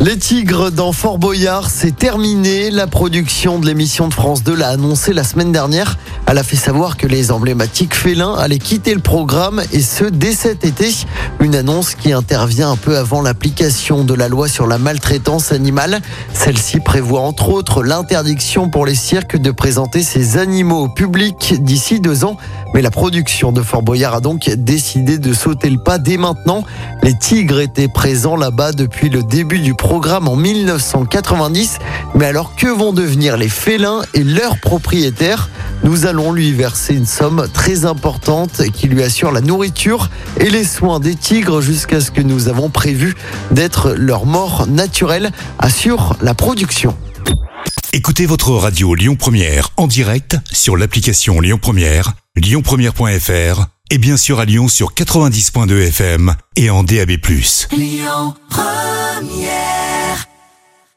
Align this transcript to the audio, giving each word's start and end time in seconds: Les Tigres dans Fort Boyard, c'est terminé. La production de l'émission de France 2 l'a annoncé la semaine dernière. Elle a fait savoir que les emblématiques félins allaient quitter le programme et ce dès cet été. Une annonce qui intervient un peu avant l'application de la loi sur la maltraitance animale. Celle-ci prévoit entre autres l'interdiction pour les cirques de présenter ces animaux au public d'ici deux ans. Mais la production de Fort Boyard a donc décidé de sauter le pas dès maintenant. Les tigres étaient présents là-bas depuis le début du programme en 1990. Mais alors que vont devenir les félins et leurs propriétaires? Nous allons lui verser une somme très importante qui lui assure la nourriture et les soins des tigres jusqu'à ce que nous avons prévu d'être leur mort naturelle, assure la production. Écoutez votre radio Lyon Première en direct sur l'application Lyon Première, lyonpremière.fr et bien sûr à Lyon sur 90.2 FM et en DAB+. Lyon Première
Les 0.00 0.18
Tigres 0.18 0.72
dans 0.72 0.90
Fort 0.90 1.18
Boyard, 1.18 1.70
c'est 1.70 1.94
terminé. 1.94 2.70
La 2.70 2.88
production 2.88 3.60
de 3.60 3.66
l'émission 3.66 4.08
de 4.08 4.14
France 4.14 4.42
2 4.42 4.56
l'a 4.56 4.70
annoncé 4.70 5.12
la 5.12 5.22
semaine 5.22 5.52
dernière. 5.52 5.96
Elle 6.26 6.38
a 6.38 6.42
fait 6.42 6.56
savoir 6.56 6.96
que 6.96 7.06
les 7.06 7.30
emblématiques 7.30 7.94
félins 7.94 8.34
allaient 8.34 8.58
quitter 8.58 8.94
le 8.94 9.00
programme 9.00 9.62
et 9.72 9.80
ce 9.80 10.04
dès 10.04 10.32
cet 10.32 10.64
été. 10.64 10.92
Une 11.38 11.54
annonce 11.54 11.94
qui 11.94 12.12
intervient 12.12 12.72
un 12.72 12.76
peu 12.76 12.96
avant 12.96 13.22
l'application 13.22 14.02
de 14.02 14.14
la 14.14 14.28
loi 14.28 14.48
sur 14.48 14.66
la 14.66 14.78
maltraitance 14.78 15.52
animale. 15.52 16.00
Celle-ci 16.32 16.80
prévoit 16.80 17.20
entre 17.20 17.50
autres 17.50 17.84
l'interdiction 17.84 18.70
pour 18.70 18.86
les 18.86 18.96
cirques 18.96 19.36
de 19.36 19.52
présenter 19.52 20.02
ces 20.02 20.36
animaux 20.36 20.84
au 20.84 20.88
public 20.88 21.62
d'ici 21.62 22.00
deux 22.00 22.24
ans. 22.24 22.36
Mais 22.74 22.82
la 22.82 22.90
production 22.90 23.52
de 23.52 23.62
Fort 23.62 23.82
Boyard 23.82 24.14
a 24.14 24.20
donc 24.20 24.48
décidé 24.50 25.18
de 25.18 25.32
sauter 25.32 25.70
le 25.70 25.78
pas 25.78 25.98
dès 25.98 26.16
maintenant. 26.16 26.64
Les 27.04 27.16
tigres 27.16 27.60
étaient 27.60 27.88
présents 27.88 28.36
là-bas 28.36 28.72
depuis 28.72 29.10
le 29.10 29.22
début 29.22 29.60
du 29.60 29.74
programme 29.74 29.91
en 29.92 30.36
1990. 30.36 31.78
Mais 32.14 32.24
alors 32.24 32.56
que 32.56 32.66
vont 32.66 32.92
devenir 32.92 33.36
les 33.36 33.48
félins 33.48 34.02
et 34.14 34.24
leurs 34.24 34.58
propriétaires? 34.58 35.50
Nous 35.84 36.06
allons 36.06 36.32
lui 36.32 36.52
verser 36.52 36.94
une 36.94 37.06
somme 37.06 37.46
très 37.52 37.84
importante 37.84 38.62
qui 38.72 38.88
lui 38.88 39.02
assure 39.02 39.32
la 39.32 39.40
nourriture 39.40 40.08
et 40.38 40.48
les 40.48 40.64
soins 40.64 41.00
des 41.00 41.14
tigres 41.14 41.60
jusqu'à 41.60 42.00
ce 42.00 42.10
que 42.10 42.22
nous 42.22 42.48
avons 42.48 42.70
prévu 42.70 43.14
d'être 43.50 43.92
leur 43.92 44.24
mort 44.24 44.66
naturelle, 44.66 45.30
assure 45.58 46.16
la 46.22 46.34
production. 46.34 46.96
Écoutez 47.92 48.24
votre 48.24 48.52
radio 48.52 48.94
Lyon 48.94 49.16
Première 49.16 49.70
en 49.76 49.86
direct 49.86 50.38
sur 50.50 50.78
l'application 50.78 51.40
Lyon 51.40 51.58
Première, 51.60 52.14
lyonpremière.fr 52.36 53.66
et 53.90 53.98
bien 53.98 54.16
sûr 54.16 54.40
à 54.40 54.46
Lyon 54.46 54.68
sur 54.68 54.94
90.2 54.94 55.88
FM 55.88 56.34
et 56.56 56.70
en 56.70 56.82
DAB+. 56.82 57.10
Lyon 57.72 58.34
Première 58.48 59.81